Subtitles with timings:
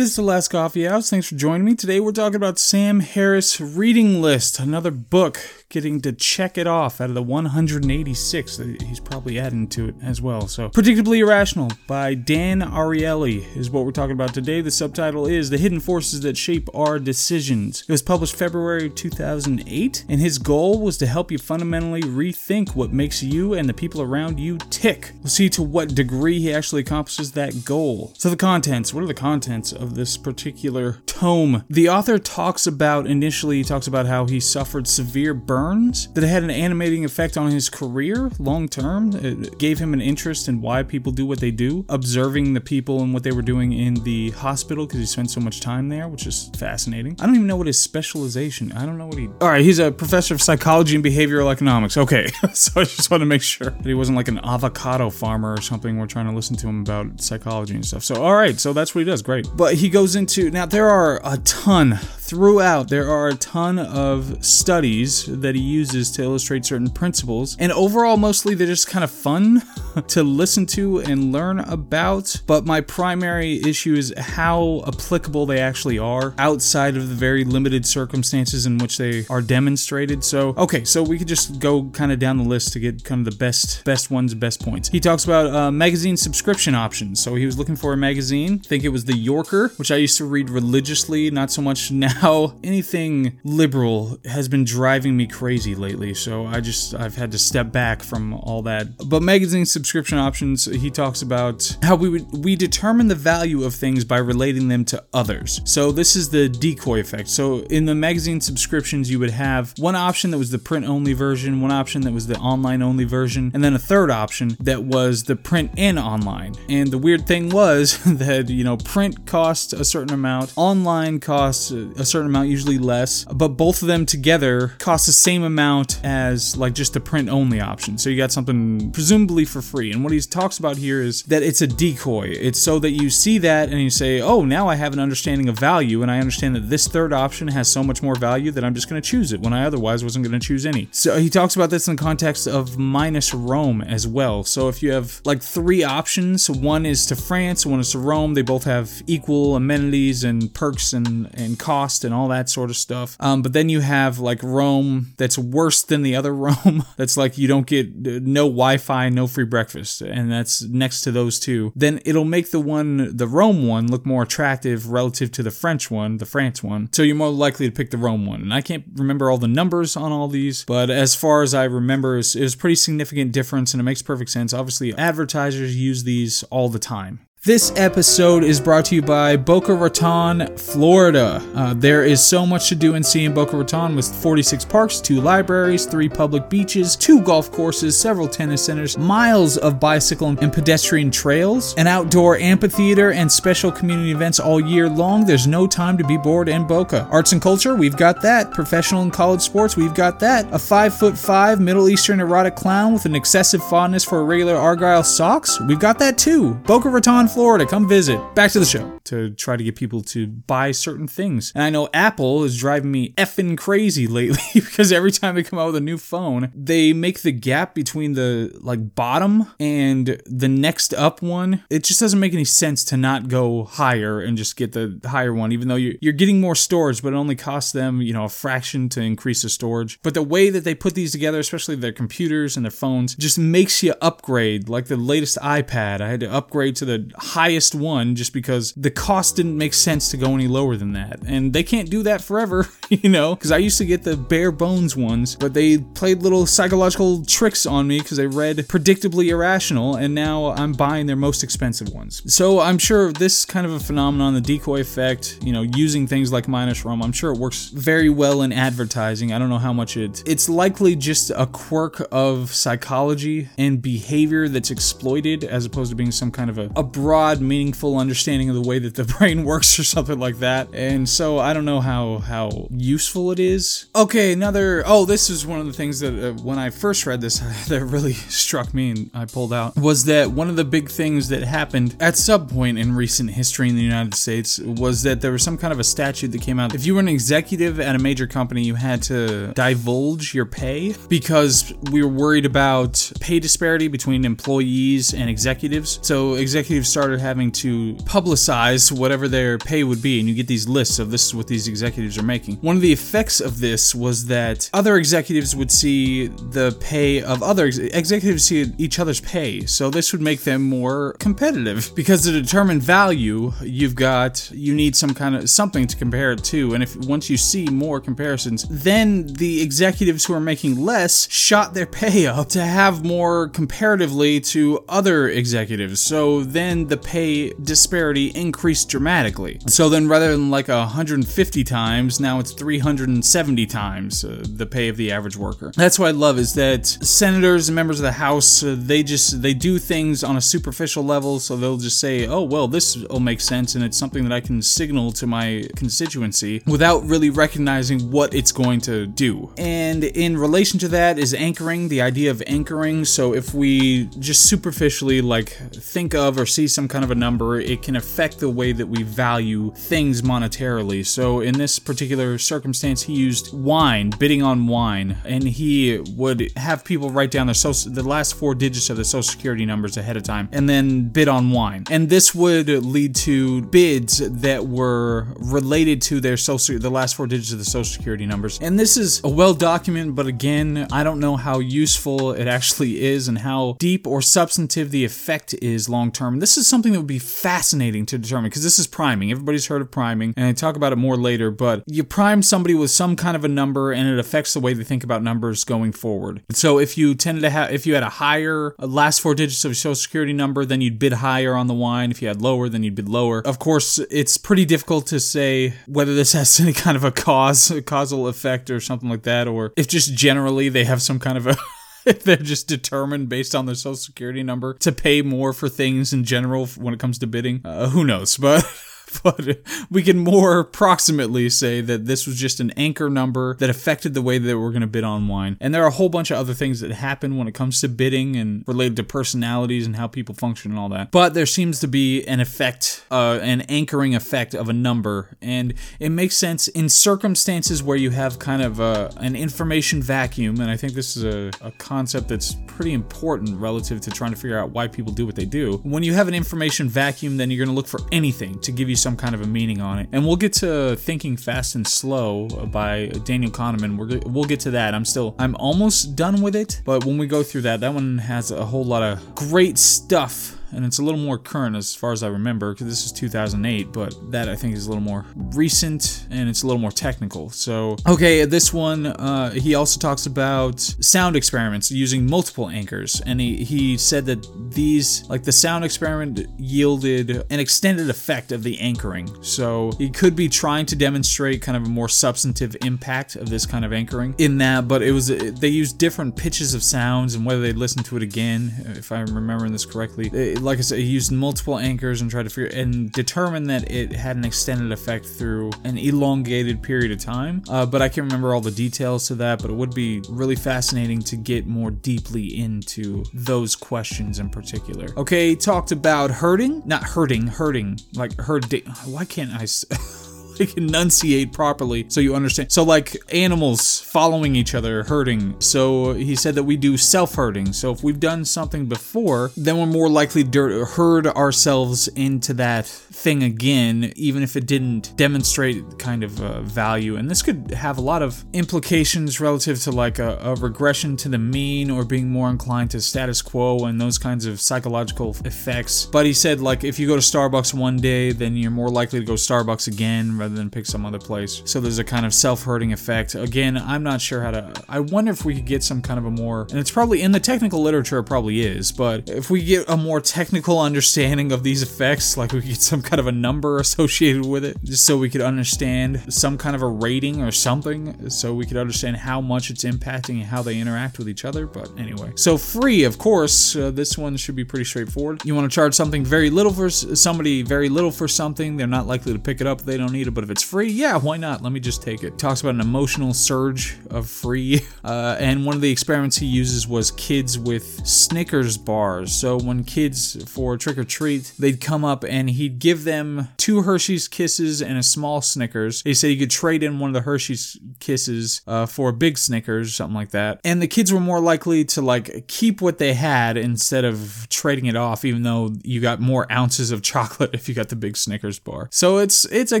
[0.00, 1.10] This is the Last Coffee House.
[1.10, 1.74] Thanks for joining me.
[1.74, 5.38] Today we're talking about Sam Harris Reading List, another book
[5.70, 9.94] getting to check it off out of the 186 that he's probably adding to it
[10.02, 10.48] as well.
[10.48, 14.60] So, Predictably Irrational by Dan Ariely is what we're talking about today.
[14.60, 17.82] The subtitle is The Hidden Forces That Shape Our Decisions.
[17.82, 22.92] It was published February 2008, and his goal was to help you fundamentally rethink what
[22.92, 25.12] makes you and the people around you tick.
[25.20, 28.12] We'll see to what degree he actually accomplishes that goal.
[28.18, 31.62] So, the contents what are the contents of this particular tome?
[31.70, 36.24] The author talks about initially, he talks about how he suffered severe burn burns that
[36.24, 39.14] had an animating effect on his career long term.
[39.14, 43.02] It gave him an interest in why people do what they do, observing the people
[43.02, 46.08] and what they were doing in the hospital because he spent so much time there,
[46.08, 47.14] which is fascinating.
[47.20, 48.72] I don't even know what his specialization.
[48.72, 49.28] I don't know what he.
[49.42, 51.98] All right, he's a professor of psychology and behavioral economics.
[51.98, 55.52] Okay, so I just want to make sure that he wasn't like an avocado farmer
[55.52, 55.98] or something.
[55.98, 58.02] We're trying to listen to him about psychology and stuff.
[58.02, 59.20] So all right, so that's what he does.
[59.20, 60.64] Great, but he goes into now.
[60.64, 61.98] There are a ton
[62.30, 62.88] throughout.
[62.88, 67.56] There are a ton of studies that he uses to illustrate certain principles.
[67.58, 69.62] And overall, mostly they're just kind of fun
[70.08, 72.40] to listen to and learn about.
[72.46, 77.84] But my primary issue is how applicable they actually are outside of the very limited
[77.84, 80.22] circumstances in which they are demonstrated.
[80.22, 83.26] So, okay, so we could just go kind of down the list to get kind
[83.26, 84.88] of the best best ones, best points.
[84.88, 87.20] He talks about uh, magazine subscription options.
[87.20, 88.60] So he was looking for a magazine.
[88.64, 91.90] I think it was the Yorker, which I used to read religiously, not so much
[91.90, 92.19] now.
[92.62, 97.72] Anything liberal has been driving me crazy lately, so I just I've had to step
[97.72, 99.08] back from all that.
[99.08, 103.74] But magazine subscription options, he talks about how we would we determine the value of
[103.74, 105.62] things by relating them to others.
[105.64, 107.28] So this is the decoy effect.
[107.28, 111.14] So in the magazine subscriptions, you would have one option that was the print only
[111.14, 114.84] version, one option that was the online only version, and then a third option that
[114.84, 116.54] was the print and online.
[116.68, 121.70] And the weird thing was that you know print costs a certain amount, online costs
[121.70, 126.56] a certain amount, usually less, but both of them together cost the same amount as
[126.56, 127.98] like just the print only option.
[127.98, 129.92] So you got something presumably for free.
[129.92, 132.28] And what he talks about here is that it's a decoy.
[132.28, 135.48] It's so that you see that and you say, oh, now I have an understanding
[135.48, 138.64] of value and I understand that this third option has so much more value that
[138.64, 140.88] I'm just going to choose it when I otherwise wasn't going to choose any.
[140.92, 144.44] So he talks about this in the context of minus Rome as well.
[144.44, 148.34] So if you have like three options, one is to France, one is to Rome,
[148.34, 151.58] they both have equal amenities and perks and, and
[152.04, 153.16] and all that sort of stuff.
[153.20, 156.84] Um, but then you have like Rome that's worse than the other Rome.
[156.96, 161.12] that's like you don't get uh, no Wi-Fi, no free breakfast, and that's next to
[161.12, 161.72] those two.
[161.76, 165.90] Then it'll make the one, the Rome one, look more attractive relative to the French
[165.90, 166.88] one, the France one.
[166.92, 168.42] So you're more likely to pick the Rome one.
[168.42, 171.64] And I can't remember all the numbers on all these, but as far as I
[171.64, 174.52] remember, it was pretty significant difference, and it makes perfect sense.
[174.52, 177.20] Obviously, advertisers use these all the time.
[177.42, 181.42] This episode is brought to you by Boca Raton, Florida.
[181.54, 185.00] Uh, there is so much to do and see in Boca Raton with 46 parks,
[185.00, 190.52] two libraries, three public beaches, two golf courses, several tennis centers, miles of bicycle and
[190.52, 195.24] pedestrian trails, an outdoor amphitheater, and special community events all year long.
[195.24, 197.08] There's no time to be bored in Boca.
[197.10, 198.50] Arts and culture, we've got that.
[198.50, 200.46] Professional and college sports, we've got that.
[200.52, 205.02] A five foot five Middle Eastern erotic clown with an excessive fondness for regular Argyle
[205.02, 206.52] socks, we've got that too.
[206.66, 207.64] Boca Raton, Florida.
[207.64, 208.18] Come visit.
[208.34, 211.52] Back to the show to try to get people to buy certain things.
[211.54, 215.58] And I know Apple is driving me effing crazy lately because every time they come
[215.58, 220.48] out with a new phone, they make the gap between the like bottom and the
[220.48, 221.64] next up one.
[221.70, 225.32] It just doesn't make any sense to not go higher and just get the higher
[225.32, 228.28] one, even though you're, getting more storage, but it only costs them, you know, a
[228.28, 230.02] fraction to increase the storage.
[230.02, 233.38] But the way that they put these together, especially their computers and their phones, just
[233.38, 234.68] makes you upgrade.
[234.68, 238.90] Like the latest iPad, I had to upgrade to the highest one just because the
[238.90, 241.20] cost didn't make sense to go any lower than that.
[241.26, 244.50] And they can't do that forever, you know, because I used to get the bare
[244.50, 249.96] bones ones, but they played little psychological tricks on me because they read predictably irrational,
[249.96, 252.22] and now I'm buying their most expensive ones.
[252.32, 256.32] So I'm sure this kind of a phenomenon, the decoy effect, you know, using things
[256.32, 259.32] like minus Rome, I'm sure it works very well in advertising.
[259.32, 264.48] I don't know how much it it's likely just a quirk of psychology and behavior
[264.48, 268.48] that's exploited as opposed to being some kind of a, a broad broad, meaningful understanding
[268.48, 270.68] of the way that the brain works or something like that.
[270.72, 273.86] And so I don't know how how useful it is.
[273.96, 274.84] Okay, another.
[274.86, 277.84] Oh, this is one of the things that uh, when I first read this that
[277.84, 281.42] really struck me and I pulled out was that one of the big things that
[281.42, 285.42] happened at some point in recent history in the United States was that there was
[285.42, 286.76] some kind of a statute that came out.
[286.76, 290.94] If you were an executive at a major company, you had to divulge your pay
[291.08, 295.98] because we were worried about pay disparity between employees and executives.
[296.02, 300.46] So executives started started having to publicize whatever their pay would be, and you get
[300.46, 302.56] these lists of this is what these executives are making.
[302.56, 307.42] One of the effects of this was that other executives would see the pay of
[307.42, 312.24] other ex- executives see each other's pay, so this would make them more competitive because
[312.24, 316.74] to determine value, you've got you need some kind of something to compare it to,
[316.74, 321.72] and if once you see more comparisons, then the executives who are making less shot
[321.72, 326.02] their pay up to have more comparatively to other executives.
[326.02, 329.60] So then the pay disparity increased dramatically.
[329.66, 334.96] So then rather than like 150 times, now it's 370 times uh, the pay of
[334.96, 335.72] the average worker.
[335.76, 339.42] That's what I love is that senators and members of the House uh, they just
[339.42, 343.20] they do things on a superficial level, so they'll just say, "Oh well, this will
[343.20, 348.10] make sense," and it's something that I can signal to my constituency without really recognizing
[348.10, 349.52] what it's going to do.
[349.56, 353.04] And in relation to that is anchoring, the idea of anchoring.
[353.04, 357.60] So if we just superficially like think of or see some kind of a number,
[357.60, 361.04] it can affect the way that we value things monetarily.
[361.04, 366.82] So in this particular circumstance, he used wine, bidding on wine, and he would have
[366.82, 370.16] people write down their social, the last four digits of the social security numbers ahead
[370.16, 371.84] of time, and then bid on wine.
[371.90, 377.26] And this would lead to bids that were related to their social, the last four
[377.26, 378.58] digits of the social security numbers.
[378.62, 383.02] And this is a well documented, but again, I don't know how useful it actually
[383.02, 386.38] is and how deep or substantive the effect is long term.
[386.38, 389.30] This is something that would be fascinating to determine because this is priming.
[389.30, 392.74] Everybody's heard of priming, and I talk about it more later, but you prime somebody
[392.74, 395.64] with some kind of a number and it affects the way they think about numbers
[395.64, 396.42] going forward.
[396.52, 399.64] So if you tended to have, if you had a higher uh, last four digits
[399.64, 402.10] of your social security number, then you'd bid higher on the wine.
[402.10, 403.46] If you had lower, then you'd bid lower.
[403.46, 407.70] Of course, it's pretty difficult to say whether this has any kind of a cause,
[407.70, 411.38] a causal effect or something like that, or if just generally they have some kind
[411.38, 411.56] of a
[412.06, 416.12] if they're just determined based on their social security number to pay more for things
[416.12, 417.60] in general when it comes to bidding.
[417.64, 418.36] Uh, who knows?
[418.36, 418.64] But.
[419.22, 419.60] but
[419.90, 424.22] we can more approximately say that this was just an anchor number that affected the
[424.22, 425.56] way that we're going to bid on wine.
[425.60, 427.88] And there are a whole bunch of other things that happen when it comes to
[427.88, 431.10] bidding and related to personalities and how people function and all that.
[431.10, 435.74] But there seems to be an effect, uh, an anchoring effect of a number, and
[435.98, 440.60] it makes sense in circumstances where you have kind of a, an information vacuum.
[440.60, 444.36] And I think this is a, a concept that's pretty important relative to trying to
[444.36, 445.78] figure out why people do what they do.
[445.78, 448.88] When you have an information vacuum, then you're going to look for anything to give
[448.88, 450.08] you some kind of a meaning on it.
[450.12, 453.96] And we'll get to Thinking Fast and Slow by Daniel Kahneman.
[453.96, 454.94] We're, we'll get to that.
[454.94, 458.18] I'm still, I'm almost done with it, but when we go through that, that one
[458.18, 462.12] has a whole lot of great stuff and it's a little more current as far
[462.12, 465.26] as I remember because this is 2008, but that I think is a little more
[465.36, 467.50] recent and it's a little more technical.
[467.50, 473.40] So, okay, this one, uh, he also talks about sound experiments using multiple anchors, and
[473.40, 478.78] he, he said that these, like the sound experiment, yielded an extended effect of the
[478.80, 479.30] anchoring.
[479.42, 483.66] So, he could be trying to demonstrate kind of a more substantive impact of this
[483.66, 487.44] kind of anchoring in that, but it was, they used different pitches of sounds and
[487.44, 490.28] whether they listened to it again, if I'm remembering this correctly.
[490.32, 493.90] It, like I said, he used multiple anchors and tried to figure and determine that
[493.90, 497.62] it had an extended effect through an elongated period of time.
[497.68, 499.60] Uh, but I can't remember all the details to that.
[499.62, 505.08] But it would be really fascinating to get more deeply into those questions in particular.
[505.16, 508.82] Okay, talked about hurting, not hurting, hurting, like hurting.
[509.06, 509.66] Why can't I?
[510.60, 512.70] like enunciate properly so you understand.
[512.70, 515.60] So like animals following each other, hurting.
[515.60, 517.72] So he said that we do self-hurting.
[517.72, 522.86] So if we've done something before, then we're more likely to herd ourselves into that
[522.86, 527.16] thing again, even if it didn't demonstrate kind of uh, value.
[527.16, 531.28] And this could have a lot of implications relative to like a, a regression to
[531.28, 536.06] the mean or being more inclined to status quo and those kinds of psychological effects.
[536.06, 539.20] But he said like if you go to Starbucks one day, then you're more likely
[539.20, 541.62] to go Starbucks again rather than pick some other place.
[541.64, 543.34] So there's a kind of self-hurting effect.
[543.34, 544.72] Again, I'm not sure how to.
[544.88, 547.32] I wonder if we could get some kind of a more, and it's probably in
[547.32, 551.62] the technical literature, it probably is, but if we get a more technical understanding of
[551.62, 555.16] these effects, like we get some kind of a number associated with it, just so
[555.16, 559.40] we could understand some kind of a rating or something, so we could understand how
[559.40, 561.66] much it's impacting and how they interact with each other.
[561.66, 565.44] But anyway, so free, of course, uh, this one should be pretty straightforward.
[565.44, 569.06] You want to charge something very little for somebody, very little for something, they're not
[569.06, 569.82] likely to pick it up.
[569.82, 571.60] They don't need it, but if it's free, yeah, why not?
[571.60, 572.38] Let me just take it.
[572.38, 574.80] Talks about an emotional surge of free.
[575.02, 579.32] Uh, and one of the experiments he uses was kids with Snickers bars.
[579.32, 583.80] So when kids for trick or treat, they'd come up and he'd give them two
[583.80, 586.02] Hershey's Kisses and a small Snickers.
[586.02, 589.38] He said you could trade in one of the Hershey's Kisses uh, for a big
[589.38, 590.60] Snickers, something like that.
[590.64, 594.84] And the kids were more likely to like keep what they had instead of trading
[594.84, 598.18] it off, even though you got more ounces of chocolate if you got the big
[598.18, 598.90] Snickers bar.
[598.92, 599.80] So it's it's a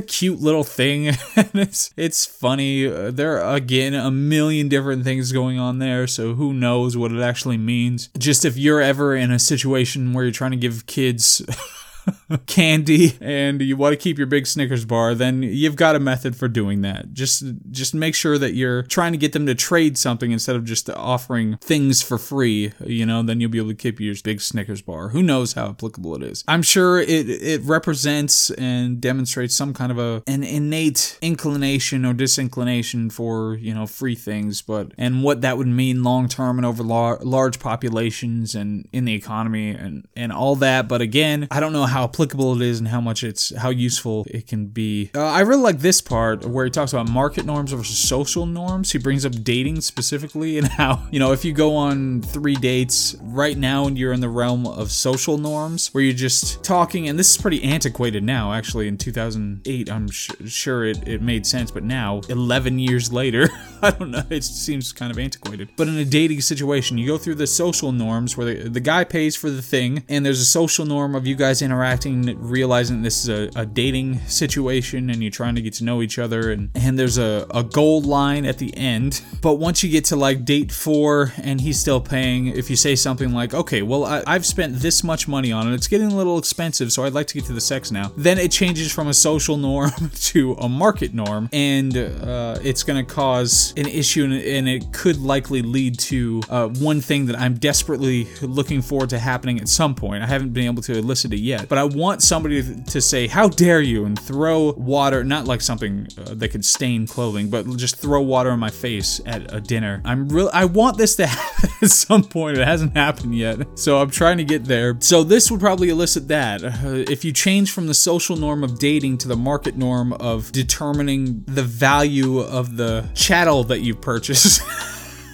[0.00, 1.06] cute little thing,
[1.36, 2.86] it's it's funny.
[2.86, 7.12] Uh, there are again a million different things going on there, so who knows what
[7.12, 8.08] it actually means?
[8.18, 11.42] Just if you're ever in a situation where you're trying to give kids
[12.46, 16.36] candy and you want to keep your big Snickers bar, then you've got a method
[16.36, 17.12] for doing that.
[17.12, 20.64] Just just make sure that you're trying to get them to trade something instead of
[20.64, 24.40] just offering things for free, you know, then you'll be able to keep your big
[24.40, 25.08] Snickers bar.
[25.08, 26.44] Who knows how applicable it is.
[26.48, 32.14] I'm sure it it represents and demonstrates some kind of a an innate inclination or
[32.14, 36.66] disinclination for, you know, free things, but and what that would mean long term and
[36.66, 41.60] over lar- large populations and in the economy and and all that, but again, I
[41.60, 45.10] don't know how applicable it is and how much it's how useful it can be.
[45.14, 48.92] Uh, I really like this part where he talks about market norms versus social norms.
[48.92, 53.16] He brings up dating specifically and how you know if you go on three dates
[53.20, 57.18] right now and you're in the realm of social norms where you're just talking, and
[57.18, 58.52] this is pretty antiquated now.
[58.52, 63.48] Actually, in 2008, I'm sh- sure it, it made sense, but now 11 years later,
[63.82, 64.22] I don't know.
[64.30, 65.70] It seems kind of antiquated.
[65.76, 69.04] But in a dating situation, you go through the social norms where the, the guy
[69.04, 73.02] pays for the thing, and there's a social norm of you guys interacting interacting, realizing
[73.02, 76.50] this is a, a, dating situation and you're trying to get to know each other,
[76.50, 79.22] and, and there's a, a gold line at the end.
[79.40, 82.94] But once you get to like date four and he's still paying, if you say
[82.94, 86.14] something like, okay, well, I, I've spent this much money on it, it's getting a
[86.14, 89.08] little expensive, so I'd like to get to the sex now, then it changes from
[89.08, 94.24] a social norm to a market norm, and uh, it's going to cause an issue
[94.24, 99.18] and, it could likely lead to uh, one thing that I'm desperately looking forward to
[99.18, 100.22] happening at some point.
[100.22, 103.48] I haven't been able to elicit it yet, but I want somebody to say, How
[103.48, 104.04] dare you?
[104.04, 108.50] and throw water, not like something uh, that could stain clothing, but just throw water
[108.50, 110.02] in my face at a dinner.
[110.04, 112.58] I'm really, I want this to happen at some point.
[112.58, 113.78] It hasn't happened yet.
[113.78, 114.96] So I'm trying to get there.
[115.00, 116.64] So this would probably elicit that.
[116.64, 120.50] Uh, if you change from the social norm of dating to the market norm of
[120.50, 124.60] determining the value of the chattel that you purchase.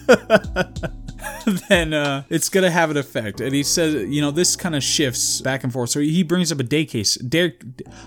[1.68, 3.40] then uh, it's gonna have an effect.
[3.40, 5.90] And he says, you know, this kind of shifts back and forth.
[5.90, 7.54] So he brings up a day case, dare,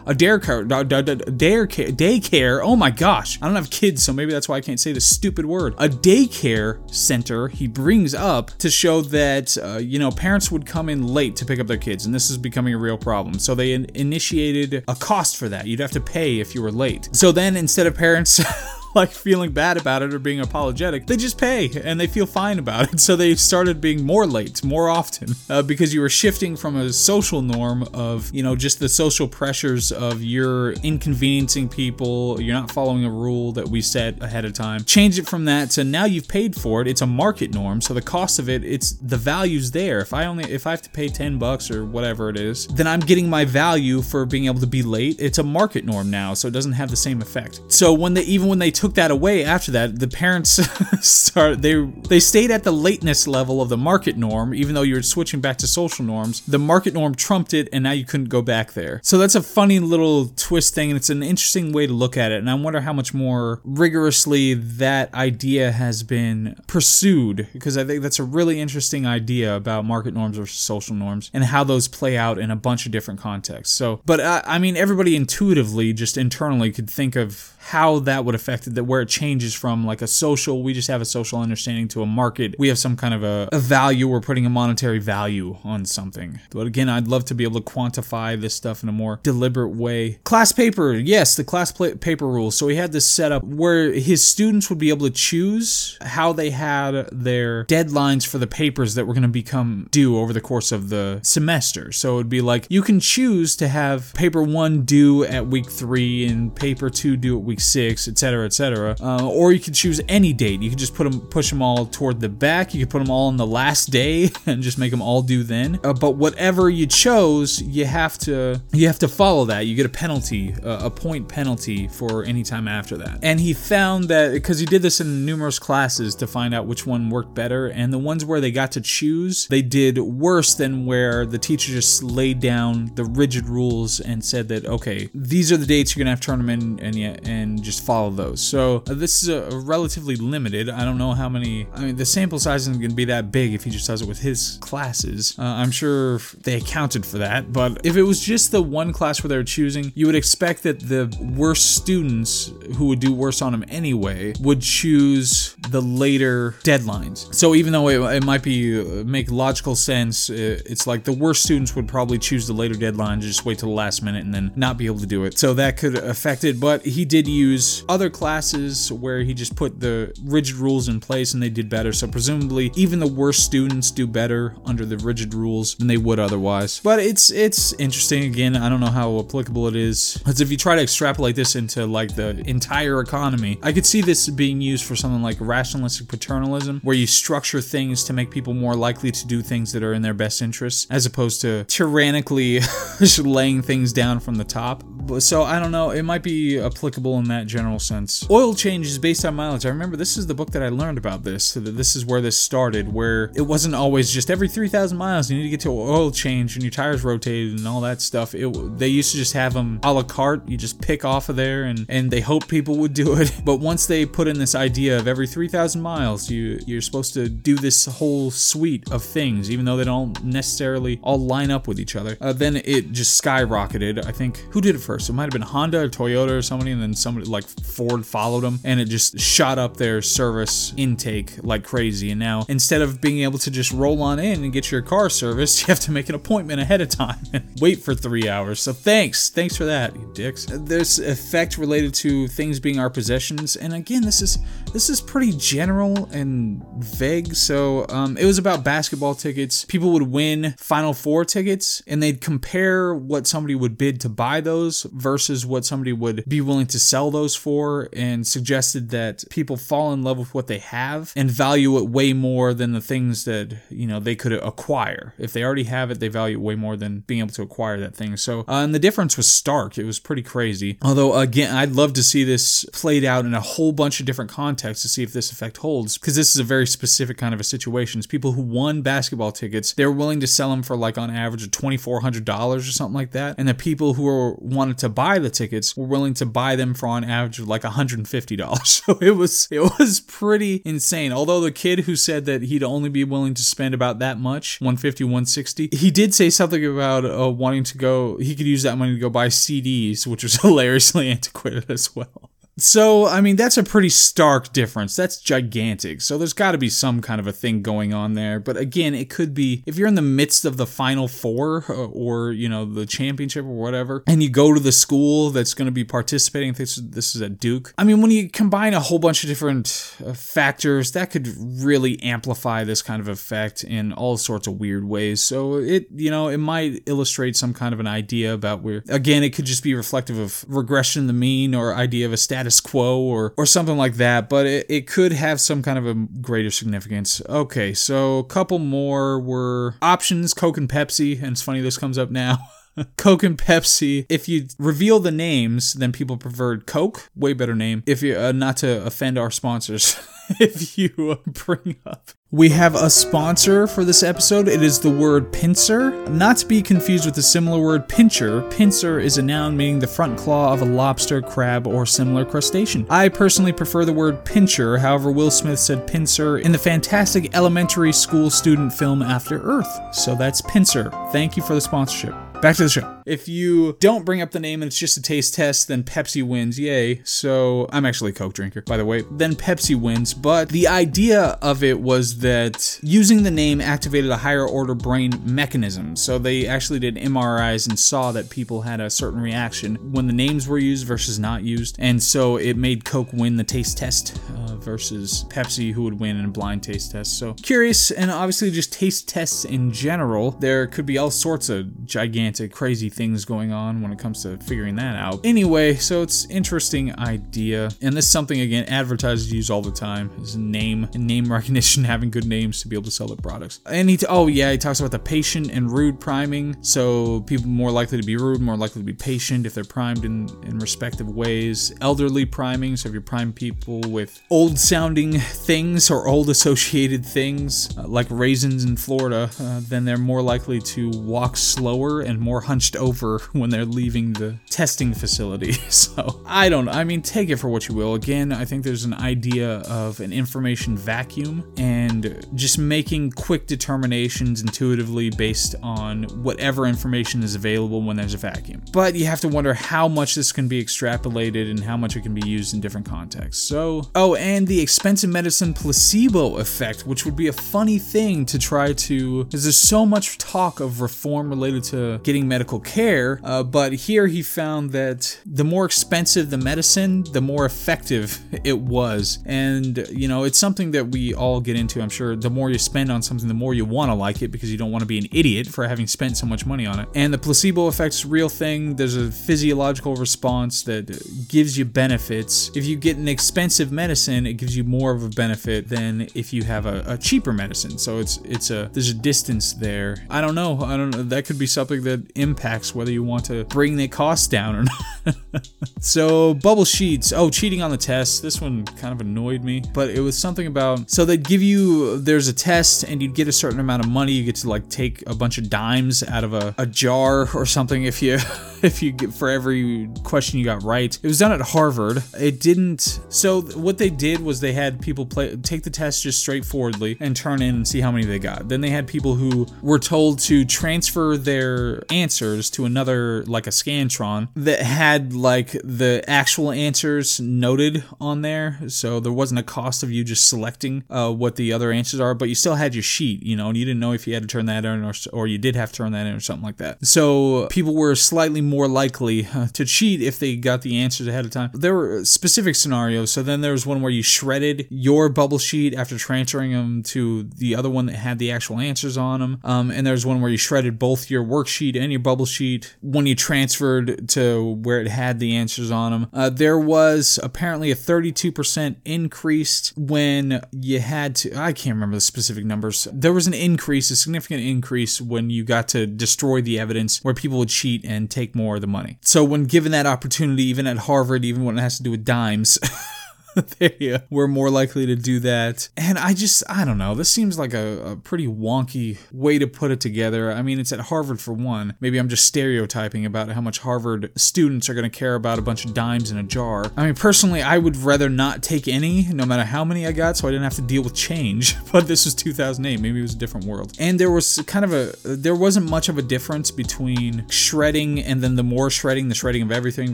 [0.05, 2.60] a dare car, dare daycare.
[2.62, 5.00] Oh my gosh, I don't have kids, so maybe that's why I can't say the
[5.00, 5.74] stupid word.
[5.77, 10.89] A daycare center he brings up to show that uh, you know parents would come
[10.89, 13.39] in late to pick up their kids, and this is becoming a real problem.
[13.39, 15.65] So they in- initiated a cost for that.
[15.65, 17.10] You'd have to pay if you were late.
[17.13, 18.41] So then instead of parents
[18.96, 21.08] like feeling bad about it or being apologetic.
[21.08, 23.00] They just pay and they feel fine about it.
[23.10, 26.93] So they started being more late more often uh, because you were shifting from a
[26.93, 32.69] social norm of, you know, just the social pressures of you're inconveniencing people, you're not
[32.72, 34.84] following a rule that we set ahead of time.
[34.84, 36.88] Change it from that to now you've paid for it.
[36.88, 37.81] It's a market norm.
[37.81, 40.00] So the cost of it, it's the value's there.
[40.00, 42.86] If I only, if I have to pay 10 bucks or whatever it is, then
[42.86, 45.15] I'm getting my value for being able to be late.
[45.19, 46.34] It's a market norm now.
[46.36, 47.62] So it doesn't have the same effect.
[47.69, 50.51] So when they, even when they took that away after that, the parents
[51.05, 55.03] start they they stayed at the lateness level of the market norm, even though you're
[55.03, 56.39] switching back to social norms.
[56.48, 59.01] The market norm trumped it, and now you couldn't go back there.
[59.03, 62.31] So that's a funny little twist thing, and it's an interesting way to look at
[62.31, 62.39] it.
[62.39, 68.01] And I wonder how much more rigorously that idea has been pursued, because I think
[68.01, 72.17] that's a really interesting idea about market norms versus social norms and how those play
[72.17, 73.75] out in a bunch of different contexts.
[73.75, 78.36] So, but uh, I mean, everybody intuitively, just internally, could think of how that would
[78.36, 81.39] affect it that where it changes from like a social we just have a social
[81.39, 82.56] understanding to a market.
[82.58, 86.39] We have some kind of a, a, value we're putting a monetary value on something.
[86.51, 89.70] But again i'd love to be able to quantify this stuff in a more deliberate
[89.75, 90.20] way.
[90.24, 92.58] Class paper yes the class paper rules.
[92.58, 96.34] So he had this set up where his students would be able to choose how
[96.34, 100.42] they had their deadlines for the papers that were going to become due over the
[100.42, 101.92] course of the semester.
[101.92, 105.70] So it would be like you can choose to have paper one due at week
[105.70, 108.96] three and paper two due at week week six, etc., etc.
[109.01, 110.62] Uh, or you can choose any date.
[110.62, 112.74] You can just put them, push them all toward the back.
[112.74, 115.44] You can put them all on the last day and just make them all due
[115.44, 115.80] then.
[115.84, 119.66] Uh, but whatever you chose, you have to you have to follow that.
[119.66, 123.20] You get a penalty, uh, a point penalty for any time after that.
[123.22, 126.86] And he found that because he did this in numerous classes to find out which
[126.86, 130.86] one worked better, and the ones where they got to choose, they did worse than
[130.86, 135.58] where the teacher just laid down the rigid rules and said that okay, these are
[135.58, 138.41] the dates you're gonna have to tournament and yeah, and just follow those.
[138.41, 140.69] So uh, this is a, relatively limited.
[140.69, 141.67] I don't know how many.
[141.74, 144.08] I mean, the sample size isn't gonna be that big if he just does it
[144.08, 145.36] with his classes.
[145.38, 149.24] Uh, I'm sure they accounted for that, but if it was just the one class
[149.24, 153.51] where they're choosing, you would expect that the worst students who would do worse on
[153.51, 157.34] them anyway would choose the later deadlines.
[157.34, 161.13] So even though it, it might be uh, make logical sense, uh, it's like the
[161.13, 164.34] worst students would probably choose the later deadline, just wait till the last minute and
[164.34, 165.38] then not be able to do it.
[165.38, 166.60] So that could affect it.
[166.60, 171.33] But he did use other classes where he just put the rigid rules in place
[171.33, 171.93] and they did better.
[171.93, 176.19] So presumably even the worst students do better under the rigid rules than they would
[176.19, 176.79] otherwise.
[176.79, 178.24] But it's it's interesting.
[178.24, 180.17] Again, I don't know how applicable it is.
[180.17, 184.01] Because if you try to extrapolate this into like the entire economy, I could see
[184.01, 188.53] this being used for something like rationalistic paternalism, where you structure things to make people
[188.53, 192.59] more likely to do things that are in their best interests, as opposed to tyrannically
[193.19, 194.83] laying things down from the top.
[195.18, 198.30] So I don't know, it might be applicable in that general sense.
[198.30, 199.66] Oil change is based on mileage.
[199.66, 202.38] I remember this is the book that I learned about this, this is where this
[202.38, 206.12] started, where it wasn't always just every 3,000 miles you need to get to oil
[206.12, 208.36] change and your tires rotated and all that stuff.
[208.36, 210.48] It they used to just have them a la carte.
[210.48, 213.32] You just pick off of there, and and they hope people would do it.
[213.50, 217.30] But once they put in this idea of every 3,000 miles, you you're supposed to
[217.30, 221.80] do this whole suite of things, even though they don't necessarily all line up with
[221.80, 222.18] each other.
[222.22, 224.06] Uh, then it just skyrocketed.
[224.06, 224.99] I think who did it first?
[225.00, 228.06] So it might have been Honda or Toyota or somebody, and then somebody like Ford
[228.06, 232.12] followed them, and it just shot up their service intake like crazy.
[232.12, 235.10] And now instead of being able to just roll on in and get your car
[235.10, 238.62] serviced, you have to make an appointment ahead of time and wait for three hours.
[238.62, 240.46] So thanks, thanks for that, you dicks.
[240.50, 244.39] There's effect related to things being our possessions, and again, this is
[244.74, 247.36] this is pretty general and vague.
[247.36, 249.65] So um, it was about basketball tickets.
[249.65, 254.41] People would win Final Four tickets, and they'd compare what somebody would bid to buy
[254.41, 259.57] those versus what somebody would be willing to sell those for, and suggested that people
[259.57, 263.25] fall in love with what they have and value it way more than the things
[263.25, 265.13] that you know they could acquire.
[265.17, 267.79] If they already have it, they value it way more than being able to acquire
[267.79, 268.17] that thing.
[268.17, 269.77] So, uh, and the difference was stark.
[269.77, 270.77] It was pretty crazy.
[270.81, 274.31] Although, again, I'd love to see this played out in a whole bunch of different
[274.31, 277.39] contexts to see if this effect holds, because this is a very specific kind of
[277.39, 278.00] a situation.
[278.00, 281.10] It's people who won basketball tickets, they were willing to sell them for like on
[281.10, 284.19] average of twenty four hundred dollars or something like that, and the people who are
[284.19, 284.36] were
[284.69, 287.63] wanted to buy the tickets were willing to buy them for on average of like
[287.63, 288.60] hundred and fifty dollars.
[288.89, 291.12] So it was it was pretty insane.
[291.12, 294.62] Although the kid who said that he'd only be willing to spend about that much
[294.62, 298.77] 150 160 he did say something about uh, wanting to go he could use that
[298.77, 302.29] money to go buy cds which was hilariously antiquated as well
[302.62, 304.95] so, I mean, that's a pretty stark difference.
[304.95, 306.02] That's gigantic.
[306.02, 308.39] So, there's got to be some kind of a thing going on there.
[308.39, 311.74] But again, it could be if you're in the midst of the final four uh,
[311.74, 315.67] or, you know, the championship or whatever, and you go to the school that's going
[315.67, 316.54] to be participating.
[316.54, 317.74] This, this is at Duke.
[317.78, 322.02] I mean, when you combine a whole bunch of different uh, factors, that could really
[322.02, 325.22] amplify this kind of effect in all sorts of weird ways.
[325.22, 329.24] So, it, you know, it might illustrate some kind of an idea about where, again,
[329.24, 332.59] it could just be reflective of regression the mean or idea of a status status
[332.59, 335.93] quo or or something like that, but it, it could have some kind of a
[335.93, 337.21] greater significance.
[337.29, 341.97] Okay, so a couple more were options, Coke and Pepsi, and it's funny this comes
[341.97, 342.39] up now.
[342.97, 344.05] Coke and Pepsi.
[344.10, 347.84] If you reveal the names, then people preferred Coke, way better name.
[347.86, 349.99] If you uh, not to offend our sponsors,
[350.39, 354.47] if you bring up we have a sponsor for this episode.
[354.47, 358.43] It is the word pincer, not to be confused with the similar word pincher.
[358.51, 362.86] Pincer is a noun meaning the front claw of a lobster, crab, or similar crustacean.
[362.88, 367.91] I personally prefer the word pincher, however, Will Smith said pincer in the fantastic elementary
[367.91, 369.79] school student film After Earth.
[369.91, 370.91] So that's pincer.
[371.12, 372.29] Thank you for the sponsorship.
[372.41, 373.02] Back to the show.
[373.06, 376.23] If you don't bring up the name and it's just a taste test, then Pepsi
[376.25, 376.58] wins.
[376.58, 377.02] Yay.
[377.04, 379.04] So I'm actually a Coke drinker, by the way.
[379.12, 380.13] Then Pepsi wins.
[380.13, 385.21] But the idea of it was that using the name activated a higher order brain
[385.25, 385.97] mechanism.
[385.97, 390.13] So they actually did MRIs and saw that people had a certain reaction when the
[390.13, 391.75] names were used versus not used.
[391.78, 396.15] And so it made Coke win the taste test uh, versus Pepsi, who would win
[396.15, 397.19] in a blind taste test.
[397.19, 400.32] So curious, and obviously just taste tests in general.
[400.32, 404.24] There could be all sorts of gigantic gigantic, crazy things going on when it comes
[404.24, 405.20] to figuring that out.
[405.24, 410.12] Anyway, so it's interesting idea, and this is something again advertisers use all the time
[410.22, 413.62] is name and name recognition, having good names to be able to sell their products.
[413.65, 416.62] And he, t- oh yeah, he talks about the patient and rude priming.
[416.62, 420.06] So people more likely to be rude, more likely to be patient if they're primed
[420.06, 421.74] in in respective ways.
[421.82, 427.76] Elderly priming, so if you prime people with old sounding things or old associated things
[427.78, 432.41] uh, like raisins in Florida, uh, then they're more likely to walk slower and more
[432.41, 435.51] hunched over when they're leaving the testing facility.
[435.69, 436.69] so I don't.
[436.69, 437.95] I mean, take it for what you will.
[437.95, 444.41] Again, I think there's an idea of an information vacuum and just making quick determinations
[444.41, 448.62] intuitively based on whatever information is available when there's a vacuum.
[448.71, 452.01] But you have to wonder how much this can be extrapolated and how much it
[452.01, 453.43] can be used in different contexts.
[453.43, 458.39] So, oh, and the expensive medicine placebo effect, which would be a funny thing to
[458.39, 463.43] try to, because there's so much talk of reform related to getting medical care, uh,
[463.43, 469.19] but here he found that the more expensive the medicine, the more effective it was.
[469.28, 472.15] And, you know, it's something that we all get into, I'm sure.
[472.15, 474.58] The more you spend on something, the more you want to like it because you
[474.58, 476.89] don't want to be an idiot for having spent so much money on it.
[476.95, 478.76] And the placebo effect's real thing.
[478.76, 480.88] There's a physiological response that
[481.28, 482.50] gives you benefits.
[482.56, 486.34] If you get an expensive medicine, it gives you more of a benefit than if
[486.34, 487.78] you have a, a cheaper medicine.
[487.78, 490.08] So it's it's a there's a distance there.
[490.10, 490.60] I don't know.
[490.62, 491.04] I don't know.
[491.04, 494.63] That could be something that impacts whether you want to bring the cost down or
[495.05, 495.49] not.
[495.79, 497.12] so bubble sheets.
[497.12, 498.21] Oh, cheating on the test.
[498.21, 501.99] This one kind of annoyed me, but it was something about so they'd give you
[501.99, 504.12] there's a test and you'd get a certain amount of money.
[504.13, 507.45] You get to like take a bunch of dimes out of a, a jar or
[507.45, 508.17] something if you
[508.62, 510.97] if you get for every question you got right.
[511.01, 512.03] It was done at Harvard.
[512.19, 512.99] It didn't.
[513.09, 517.15] So what they did was they had people play take the test just straightforwardly and
[517.15, 518.49] turn in and see how many they got.
[518.49, 523.52] Then they had people who were told to transfer their answers to another like a
[523.52, 528.60] Scantron that had like the actual answers noted on there.
[528.67, 532.13] So there wasn't a cost of you just selecting uh, what the other answers are,
[532.13, 534.23] but you still had your sheet, you know, and you didn't know if you had
[534.23, 536.45] to turn that in or, or you did have to turn that in or something
[536.45, 536.86] like that.
[536.86, 541.25] So people were slightly more likely uh, to cheat if they got the answers ahead
[541.25, 541.52] of time.
[541.54, 543.12] There were specific scenarios.
[543.12, 547.23] So then there was one where you shredded your bubble sheet after transferring them to
[547.23, 549.39] the other one that had the actual answers on them.
[549.43, 553.05] Um, and there's one where you shredded both your worksheet and your bubble sheet when
[553.05, 556.10] you transferred to where it had the answers on them.
[556.13, 562.01] Uh, there was apparently a 32% increase when you had to, I can't remember the
[562.01, 562.88] specific numbers.
[562.93, 567.13] There was an increase, a significant increase when you got to destroy the evidence where
[567.13, 568.97] people would cheat and take more of the money.
[569.01, 572.05] So when given that opportunity, even at Harvard, even when it has to do with
[572.05, 572.60] dimes,
[573.60, 575.69] they were more likely to do that.
[575.78, 576.95] And I just, I don't know.
[576.95, 580.32] This seems like a, a, pretty wonky way to put it together.
[580.32, 581.75] I mean, it's at Harvard for one.
[581.80, 585.41] Maybe I'm just stereotyping about how much Harvard students are going to care about a
[585.41, 586.71] bunch of dimes in a jar.
[586.78, 590.17] I mean, personally, I would rather not take any, no matter how many I got,
[590.17, 591.56] so I didn't have to deal with change.
[591.71, 592.80] But this was 2008.
[592.82, 593.73] Maybe it was a different world.
[593.78, 598.23] And there was kind of a, there wasn't much of a difference between shredding and
[598.23, 599.93] then the more shredding, the shredding of everything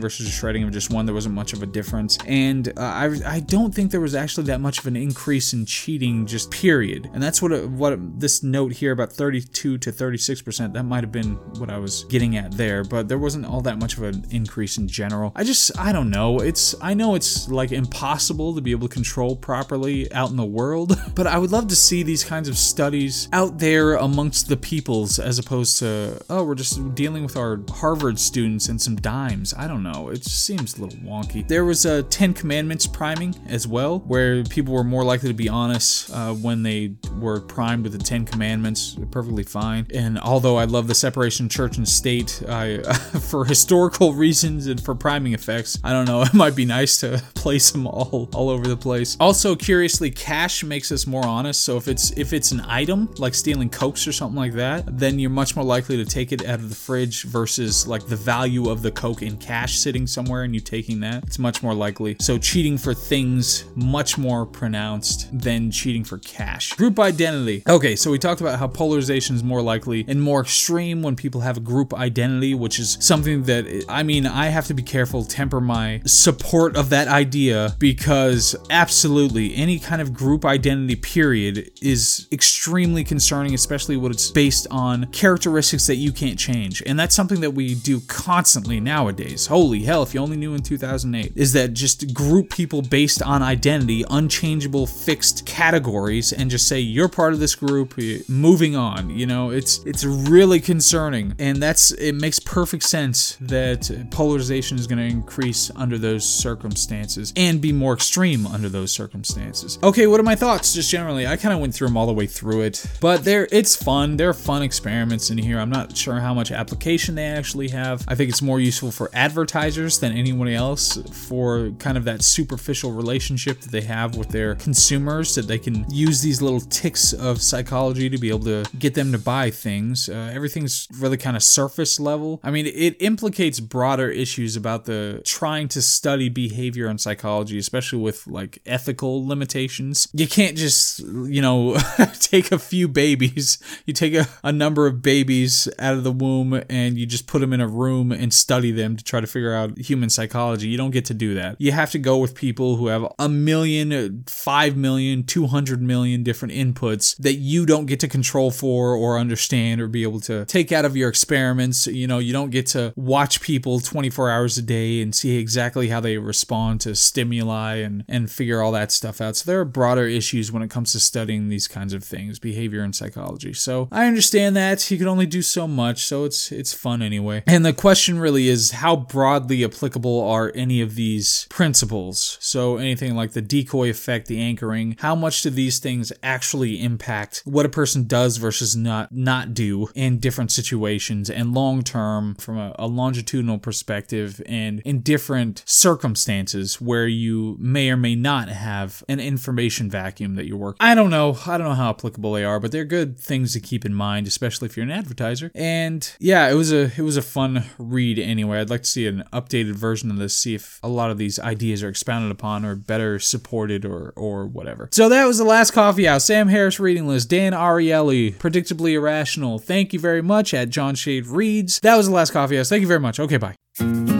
[0.00, 1.04] versus the shredding of just one.
[1.04, 2.16] There wasn't much of a difference.
[2.24, 5.66] And uh, I, I don't think there was actually that much of an increase in
[5.66, 7.10] cheating, just period.
[7.12, 10.72] And that's what what this note here about 32 to 36 percent.
[10.74, 13.78] That might have been what I was getting at there, but there wasn't all that
[13.78, 15.32] much of an increase in general.
[15.34, 16.38] I just I don't know.
[16.38, 20.44] It's I know it's like impossible to be able to control properly out in the
[20.44, 24.56] world, but I would love to see these kinds of studies out there amongst the
[24.56, 29.54] peoples as opposed to oh we're just dealing with our Harvard students and some dimes.
[29.54, 30.08] I don't know.
[30.08, 31.46] It just seems a little wonky.
[31.46, 35.48] There was a Ten Commandments priming as well, where people were more likely to be
[35.48, 38.96] honest uh, when they were primed with the Ten Commandments.
[39.10, 39.86] Perfectly fine.
[39.94, 42.82] And although I love the separation church and state, I,
[43.30, 46.22] for historical reasons and for priming effects, I don't know.
[46.26, 49.16] It might be nice to place them all all over the place.
[49.20, 51.62] Also, curiously, cash makes us more honest.
[51.62, 55.18] So if it's if it's an item like stealing cokes or something like that, then
[55.18, 58.68] you're much more likely to take it out of the fridge versus like the value
[58.70, 61.22] of the coke in cash sitting somewhere and you taking that.
[61.24, 62.16] It's much more likely.
[62.20, 66.72] So cheating for things much more pronounced than cheating for cash.
[66.74, 67.62] Group identity.
[67.68, 71.40] Okay, so we talked about how polarization is more likely and more extreme when people
[71.42, 75.24] have a group identity, which is something that I mean, I have to be careful,
[75.24, 82.26] temper my support of that idea because absolutely any kind of group identity period is
[82.32, 86.82] extremely concerning, especially when it's based on characteristics that you can't change.
[86.84, 89.46] And that's something that we do constantly nowadays.
[89.46, 93.42] Holy hell, if you only knew in 2008, is that just group people based on
[93.42, 97.94] identity, unchangeable fixed categories, and just say you're part of this group.
[98.28, 104.08] Moving on, you know, it's it's really concerning, and that's it makes perfect sense that
[104.10, 109.78] polarization is going to increase under those circumstances and be more extreme under those circumstances.
[109.82, 111.26] Okay, what are my thoughts just generally?
[111.26, 114.16] I kind of went through them all the way through it, but there it's fun.
[114.16, 115.58] There are fun experiments in here.
[115.58, 118.04] I'm not sure how much application they actually have.
[118.08, 122.85] I think it's more useful for advertisers than anyone else for kind of that superficial
[122.92, 127.40] relationship that they have with their consumers that they can use these little ticks of
[127.40, 130.08] psychology to be able to get them to buy things.
[130.08, 132.40] Uh, everything's really kind of surface level.
[132.42, 138.00] I mean, it implicates broader issues about the trying to study behavior and psychology, especially
[138.00, 140.08] with like ethical limitations.
[140.12, 141.76] You can't just, you know,
[142.20, 146.62] take a few babies, you take a, a number of babies out of the womb
[146.68, 149.54] and you just put them in a room and study them to try to figure
[149.54, 150.68] out human psychology.
[150.68, 151.56] You don't get to do that.
[151.58, 156.22] You have to go with people who have a million, five million, two hundred million
[156.22, 160.44] different inputs that you don't get to control for or understand or be able to
[160.46, 161.86] take out of your experiments.
[161.86, 165.88] You know, you don't get to watch people 24 hours a day and see exactly
[165.88, 169.36] how they respond to stimuli and, and figure all that stuff out.
[169.36, 172.82] So there are broader issues when it comes to studying these kinds of things, behavior
[172.82, 173.52] and psychology.
[173.52, 177.42] So I understand that you can only do so much, so it's it's fun anyway.
[177.46, 182.38] And the question really is how broadly applicable are any of these principles?
[182.40, 187.42] So anything like the decoy effect, the anchoring, how much do these things actually impact
[187.44, 192.58] what a person does versus not not do in different situations and long term from
[192.58, 199.02] a, a longitudinal perspective and in different circumstances where you may or may not have
[199.08, 200.78] an information vacuum that you're working.
[200.80, 201.36] I don't know.
[201.46, 204.26] I don't know how applicable they are, but they're good things to keep in mind,
[204.26, 205.50] especially if you're an advertiser.
[205.54, 208.60] And yeah, it was a it was a fun read anyway.
[208.60, 211.38] I'd like to see an updated version of this, see if a lot of these
[211.38, 214.88] ideas are expounded upon or better supported or or whatever.
[214.92, 216.24] So that was the last coffee house.
[216.24, 219.58] Sam Harris reading list, Dan Ariely, predictably irrational.
[219.58, 221.80] Thank you very much at John Shade Reads.
[221.80, 222.68] That was the last coffee house.
[222.68, 223.20] Thank you very much.
[223.20, 224.15] Okay, bye.